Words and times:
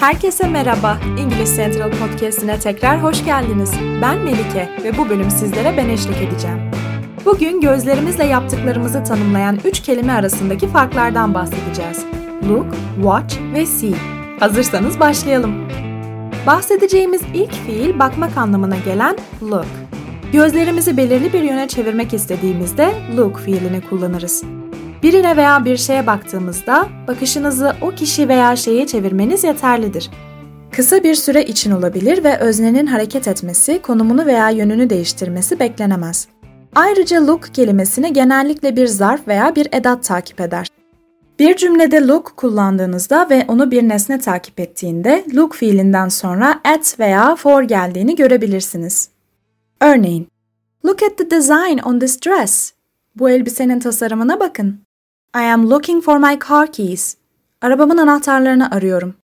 Herkese 0.00 0.48
merhaba. 0.48 0.98
İngiliz 1.18 1.56
Central 1.56 1.90
Podcast'ine 1.90 2.58
tekrar 2.58 3.02
hoş 3.02 3.24
geldiniz. 3.24 3.72
Ben 4.02 4.18
Melike 4.18 4.68
ve 4.84 4.98
bu 4.98 5.08
bölüm 5.08 5.30
sizlere 5.30 5.76
ben 5.76 5.88
eşlik 5.88 6.16
edeceğim. 6.16 6.58
Bugün 7.24 7.60
gözlerimizle 7.60 8.24
yaptıklarımızı 8.24 9.04
tanımlayan 9.04 9.58
üç 9.64 9.80
kelime 9.82 10.12
arasındaki 10.12 10.68
farklardan 10.68 11.34
bahsedeceğiz. 11.34 12.04
Look, 12.48 12.66
watch 12.96 13.36
ve 13.54 13.66
see. 13.66 13.94
Hazırsanız 14.40 15.00
başlayalım. 15.00 15.68
Bahsedeceğimiz 16.46 17.22
ilk 17.34 17.52
fiil 17.52 17.98
bakmak 17.98 18.36
anlamına 18.36 18.76
gelen 18.76 19.16
look. 19.42 19.66
Gözlerimizi 20.32 20.96
belirli 20.96 21.32
bir 21.32 21.42
yöne 21.42 21.68
çevirmek 21.68 22.14
istediğimizde 22.14 22.94
look 23.16 23.38
fiilini 23.38 23.80
kullanırız. 23.80 24.44
Birine 25.06 25.36
veya 25.36 25.64
bir 25.64 25.76
şeye 25.76 26.06
baktığımızda 26.06 26.88
bakışınızı 27.08 27.76
o 27.82 27.90
kişi 27.90 28.28
veya 28.28 28.56
şeye 28.56 28.86
çevirmeniz 28.86 29.44
yeterlidir. 29.44 30.10
Kısa 30.72 31.02
bir 31.02 31.14
süre 31.14 31.44
için 31.44 31.70
olabilir 31.70 32.24
ve 32.24 32.38
öznenin 32.38 32.86
hareket 32.86 33.28
etmesi, 33.28 33.82
konumunu 33.82 34.26
veya 34.26 34.50
yönünü 34.50 34.90
değiştirmesi 34.90 35.60
beklenemez. 35.60 36.28
Ayrıca 36.74 37.26
look 37.26 37.54
kelimesini 37.54 38.12
genellikle 38.12 38.76
bir 38.76 38.86
zarf 38.86 39.28
veya 39.28 39.56
bir 39.56 39.68
edat 39.72 40.04
takip 40.04 40.40
eder. 40.40 40.68
Bir 41.38 41.56
cümlede 41.56 42.06
look 42.06 42.36
kullandığınızda 42.36 43.30
ve 43.30 43.44
onu 43.48 43.70
bir 43.70 43.82
nesne 43.82 44.20
takip 44.20 44.60
ettiğinde 44.60 45.24
look 45.34 45.54
fiilinden 45.54 46.08
sonra 46.08 46.60
at 46.64 46.96
veya 46.98 47.36
for 47.36 47.62
geldiğini 47.62 48.16
görebilirsiniz. 48.16 49.08
Örneğin, 49.80 50.28
Look 50.84 51.02
at 51.02 51.18
the 51.18 51.30
design 51.30 51.78
on 51.84 51.98
this 51.98 52.20
dress. 52.26 52.72
Bu 53.16 53.30
elbisenin 53.30 53.80
tasarımına 53.80 54.40
bakın. 54.40 54.85
I 55.36 55.42
am 55.42 55.70
looking 55.70 56.04
for 56.04 56.18
my 56.18 56.38
car 56.48 56.72
keys. 56.72 57.16
Arabamın 57.60 57.98
anahtarlarını 57.98 58.70
arıyorum. 58.70 59.14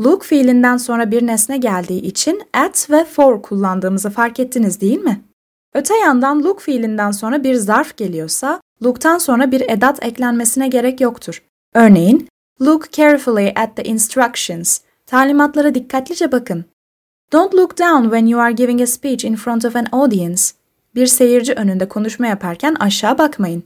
Look 0.00 0.24
fiilinden 0.24 0.76
sonra 0.76 1.10
bir 1.10 1.26
nesne 1.26 1.56
geldiği 1.56 2.00
için 2.00 2.42
at 2.54 2.90
ve 2.90 3.04
for 3.04 3.42
kullandığımızı 3.42 4.10
fark 4.10 4.40
ettiniz 4.40 4.80
değil 4.80 4.98
mi? 4.98 5.20
Öte 5.74 5.96
yandan 5.96 6.42
look 6.42 6.60
fiilinden 6.60 7.10
sonra 7.10 7.44
bir 7.44 7.54
zarf 7.54 7.96
geliyorsa, 7.96 8.60
look'tan 8.82 9.18
sonra 9.18 9.52
bir 9.52 9.60
edat 9.60 10.04
eklenmesine 10.04 10.68
gerek 10.68 11.00
yoktur. 11.00 11.42
Örneğin, 11.74 12.28
look 12.60 12.92
carefully 12.92 13.52
at 13.56 13.76
the 13.76 13.84
instructions. 13.84 14.80
Talimatlara 15.06 15.74
dikkatlice 15.74 16.32
bakın. 16.32 16.64
Don't 17.32 17.54
look 17.54 17.78
down 17.78 18.02
when 18.02 18.26
you 18.26 18.40
are 18.40 18.52
giving 18.52 18.82
a 18.82 18.86
speech 18.86 19.24
in 19.24 19.36
front 19.36 19.64
of 19.64 19.76
an 19.76 19.86
audience. 19.92 20.42
Bir 20.94 21.06
seyirci 21.06 21.52
önünde 21.52 21.88
konuşma 21.88 22.26
yaparken 22.26 22.74
aşağı 22.74 23.18
bakmayın. 23.18 23.62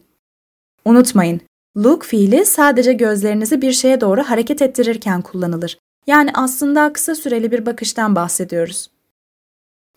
Unutmayın, 0.84 1.41
Look 1.77 2.05
fiili 2.05 2.44
sadece 2.44 2.92
gözlerinizi 2.92 3.62
bir 3.62 3.72
şeye 3.72 4.00
doğru 4.00 4.22
hareket 4.22 4.62
ettirirken 4.62 5.22
kullanılır. 5.22 5.78
Yani 6.06 6.30
aslında 6.34 6.92
kısa 6.92 7.14
süreli 7.14 7.53
bir 7.53 7.67
bakıştan 7.67 8.17
bahsediyoruz. 8.17 8.91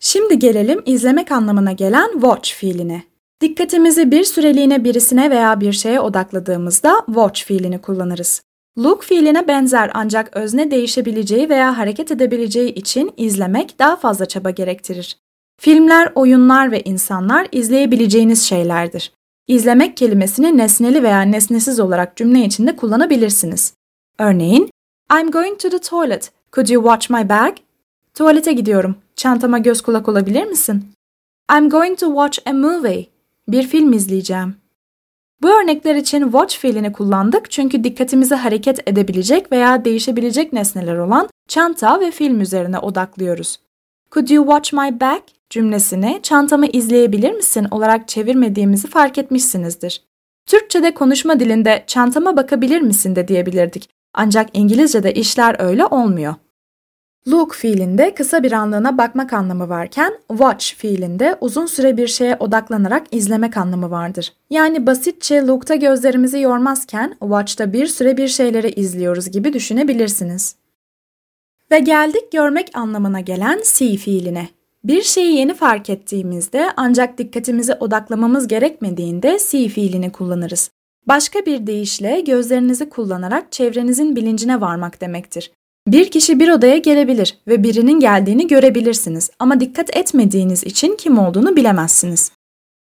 Şimdi 0.00 0.38
gelelim 0.38 0.82
izlemek 0.86 1.32
anlamına 1.32 1.72
gelen 1.72 2.12
watch 2.12 2.52
fiiline. 2.54 3.02
Dikkatimizi 3.40 4.10
bir 4.10 4.24
süreliğine 4.24 4.84
birisine 4.84 5.30
veya 5.30 5.60
bir 5.60 5.72
şeye 5.72 6.00
odakladığımızda 6.00 7.02
watch 7.06 7.44
fiilini 7.44 7.80
kullanırız. 7.80 8.42
Look 8.78 9.04
fiiline 9.04 9.48
benzer 9.48 9.90
ancak 9.94 10.36
özne 10.36 10.70
değişebileceği 10.70 11.48
veya 11.48 11.78
hareket 11.78 12.10
edebileceği 12.10 12.74
için 12.74 13.12
izlemek 13.16 13.78
daha 13.78 13.96
fazla 13.96 14.26
çaba 14.26 14.50
gerektirir. 14.50 15.16
Filmler, 15.60 16.12
oyunlar 16.14 16.72
ve 16.72 16.80
insanlar 16.80 17.48
izleyebileceğiniz 17.52 18.42
şeylerdir. 18.42 19.12
İzlemek 19.48 19.96
kelimesini 19.96 20.56
nesneli 20.56 21.02
veya 21.02 21.22
nesnesiz 21.22 21.80
olarak 21.80 22.16
cümle 22.16 22.44
içinde 22.44 22.76
kullanabilirsiniz. 22.76 23.74
Örneğin, 24.18 24.70
I'm 25.20 25.30
going 25.30 25.58
to 25.60 25.70
the 25.70 25.78
toilet. 25.78 26.32
Could 26.52 26.68
you 26.68 26.84
watch 26.84 27.10
my 27.10 27.28
bag? 27.28 27.56
Tuvalete 28.14 28.52
gidiyorum. 28.52 28.96
Çantama 29.16 29.58
göz 29.58 29.80
kulak 29.82 30.08
olabilir 30.08 30.44
misin? 30.44 30.84
I'm 31.56 31.70
going 31.70 31.98
to 31.98 32.06
watch 32.06 32.50
a 32.50 32.52
movie. 32.52 33.06
Bir 33.48 33.66
film 33.66 33.92
izleyeceğim. 33.92 34.56
Bu 35.42 35.48
örnekler 35.48 35.94
için 35.94 36.22
watch 36.22 36.58
fiilini 36.58 36.92
kullandık 36.92 37.50
çünkü 37.50 37.84
dikkatimizi 37.84 38.34
hareket 38.34 38.88
edebilecek 38.88 39.52
veya 39.52 39.84
değişebilecek 39.84 40.52
nesneler 40.52 40.96
olan 40.96 41.28
çanta 41.48 42.00
ve 42.00 42.10
film 42.10 42.40
üzerine 42.40 42.78
odaklıyoruz. 42.78 43.60
Could 44.10 44.28
you 44.28 44.44
watch 44.44 44.72
my 44.72 45.00
bag? 45.00 45.20
Cümlesini 45.50 46.20
çantamı 46.22 46.66
izleyebilir 46.66 47.32
misin 47.32 47.66
olarak 47.70 48.08
çevirmediğimizi 48.08 48.88
fark 48.88 49.18
etmişsinizdir. 49.18 50.02
Türkçe'de 50.46 50.94
konuşma 50.94 51.40
dilinde 51.40 51.84
çantama 51.86 52.36
bakabilir 52.36 52.80
misin 52.80 53.16
de 53.16 53.28
diyebilirdik. 53.28 53.90
Ancak 54.14 54.48
İngilizce'de 54.52 55.14
işler 55.14 55.56
öyle 55.58 55.86
olmuyor. 55.86 56.34
Look 57.28 57.54
fiilinde 57.54 58.14
kısa 58.14 58.42
bir 58.42 58.52
anlığına 58.52 58.98
bakmak 58.98 59.32
anlamı 59.32 59.68
varken 59.68 60.12
watch 60.28 60.74
fiilinde 60.74 61.38
uzun 61.40 61.66
süre 61.66 61.96
bir 61.96 62.06
şeye 62.06 62.36
odaklanarak 62.36 63.06
izlemek 63.12 63.56
anlamı 63.56 63.90
vardır. 63.90 64.32
Yani 64.50 64.86
basitçe 64.86 65.46
look'ta 65.46 65.74
gözlerimizi 65.74 66.40
yormazken 66.40 67.16
watch'ta 67.20 67.72
bir 67.72 67.86
süre 67.86 68.16
bir 68.16 68.28
şeyleri 68.28 68.70
izliyoruz 68.70 69.30
gibi 69.30 69.52
düşünebilirsiniz. 69.52 70.56
Ve 71.70 71.78
geldik 71.78 72.32
görmek 72.32 72.70
anlamına 72.74 73.20
gelen 73.20 73.60
see 73.64 73.96
fiiline. 73.96 74.57
Bir 74.88 75.02
şeyi 75.02 75.36
yeni 75.36 75.54
fark 75.54 75.90
ettiğimizde 75.90 76.70
ancak 76.76 77.18
dikkatimizi 77.18 77.74
odaklamamız 77.74 78.48
gerekmediğinde 78.48 79.38
see 79.38 79.68
fiilini 79.68 80.12
kullanırız. 80.12 80.70
Başka 81.08 81.46
bir 81.46 81.66
deyişle 81.66 82.20
gözlerinizi 82.20 82.88
kullanarak 82.88 83.52
çevrenizin 83.52 84.16
bilincine 84.16 84.60
varmak 84.60 85.00
demektir. 85.00 85.52
Bir 85.86 86.10
kişi 86.10 86.40
bir 86.40 86.48
odaya 86.48 86.76
gelebilir 86.78 87.38
ve 87.48 87.62
birinin 87.62 88.00
geldiğini 88.00 88.46
görebilirsiniz 88.46 89.30
ama 89.38 89.60
dikkat 89.60 89.96
etmediğiniz 89.96 90.64
için 90.64 90.96
kim 90.96 91.18
olduğunu 91.18 91.56
bilemezsiniz. 91.56 92.32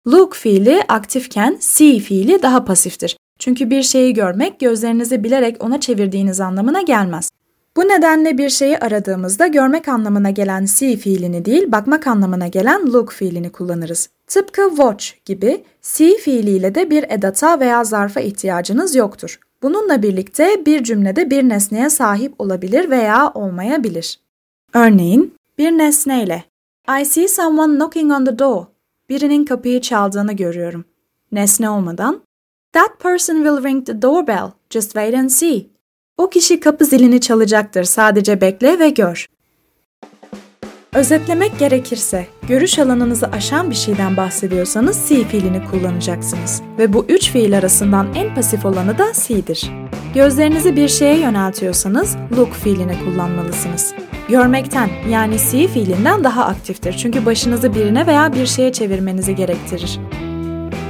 Look 0.06 0.34
fiili 0.34 0.83
aktifken 0.88 1.56
see 1.61 1.99
fiili 1.99 2.43
daha 2.43 2.65
pasiftir. 2.65 3.17
Çünkü 3.38 3.71
bir 3.71 3.83
şeyi 3.83 4.15
görmek 4.15 4.61
gözlerinizi 4.61 5.25
bilerek 5.25 5.65
ona 5.65 5.81
çevirdiğiniz 5.81 6.41
anlamına 6.41 6.83
gelmez. 6.83 7.31
Bu 7.76 7.81
nedenle 7.81 8.38
bir 8.38 8.50
şeyi 8.50 8.78
aradığımızda 8.78 9.47
görmek 9.47 9.88
anlamına 9.88 10.31
gelen 10.31 10.64
see 10.64 10.97
fiilini 10.97 11.44
değil, 11.44 11.72
bakmak 11.72 12.06
anlamına 12.06 12.47
gelen 12.47 12.92
look 12.92 13.12
fiilini 13.12 13.53
kullanırız. 13.53 14.09
Tıpkı 14.26 14.69
watch 14.69 15.06
gibi 15.25 15.64
see 15.81 16.16
fiiliyle 16.16 16.75
de 16.75 16.91
bir 16.91 17.04
edata 17.09 17.60
veya 17.60 17.84
zarfa 17.84 18.20
ihtiyacınız 18.20 18.94
yoktur. 18.97 19.41
Bununla 19.62 20.03
birlikte 20.03 20.66
bir 20.66 20.84
cümlede 20.84 21.31
bir 21.31 21.42
nesneye 21.42 21.91
sahip 21.91 22.34
olabilir 22.38 22.91
veya 22.91 23.31
olmayabilir. 23.34 24.20
Örneğin 24.75 25.34
bir 25.58 25.70
nesneyle 25.70 26.44
I 27.00 27.04
see 27.04 27.28
someone 27.28 27.75
knocking 27.75 28.12
on 28.12 28.25
the 28.25 28.38
door. 28.38 28.64
Birinin 29.08 29.44
kapıyı 29.44 29.81
çaldığını 29.81 30.32
görüyorum. 30.32 30.84
Nesne 31.32 31.70
olmadan 31.70 32.22
That 32.72 33.00
person 33.00 33.37
will 33.37 33.64
ring 33.64 33.87
the 33.87 34.03
doorbell. 34.03 34.50
Just 34.70 34.93
wait 34.93 35.14
and 35.14 35.28
see. 35.28 35.75
O 36.19 36.31
kişi 36.31 36.60
kapı 36.60 36.84
zilini 36.84 37.21
çalacaktır. 37.21 37.84
Sadece 37.84 38.41
bekle 38.41 38.78
ve 38.78 38.88
gör. 38.88 39.27
Özetlemek 40.94 41.59
gerekirse, 41.59 42.27
görüş 42.49 42.78
alanınızı 42.78 43.27
aşan 43.27 43.71
bir 43.71 43.75
şeyden 43.75 44.16
bahsediyorsanız 44.16 44.97
see 44.97 45.25
fiilini 45.25 45.62
kullanacaksınız. 45.71 46.62
Ve 46.78 46.93
bu 46.93 47.06
üç 47.09 47.31
fiil 47.31 47.59
arasından 47.59 48.15
en 48.15 48.34
pasif 48.34 48.65
olanı 48.65 48.99
da 48.99 49.15
see'dir. 49.15 49.71
Gözlerinizi 50.15 50.76
bir 50.76 50.88
şeye 50.88 51.19
yöneltiyorsanız 51.19 52.16
look 52.37 52.53
fiilini 52.53 53.05
kullanmalısınız. 53.05 53.94
Görmekten 54.28 54.91
yani 55.10 55.38
see 55.38 55.69
fiilinden 55.69 56.25
daha 56.25 56.44
aktiftir 56.44 56.93
çünkü 56.93 57.26
başınızı 57.26 57.75
birine 57.75 58.06
veya 58.06 58.34
bir 58.34 58.47
şeye 58.47 58.72
çevirmenizi 58.72 59.34
gerektirir. 59.34 60.00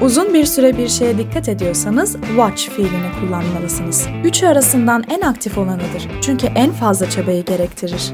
Uzun 0.00 0.34
bir 0.34 0.44
süre 0.44 0.78
bir 0.78 0.88
şeye 0.88 1.18
dikkat 1.18 1.48
ediyorsanız 1.48 2.12
watch 2.12 2.68
fiilini 2.68 3.08
kullanmalısınız. 3.20 4.06
Üçü 4.24 4.46
arasından 4.46 5.04
en 5.08 5.20
aktif 5.20 5.58
olanıdır 5.58 6.08
çünkü 6.22 6.46
en 6.46 6.72
fazla 6.72 7.10
çabayı 7.10 7.44
gerektirir. 7.44 8.12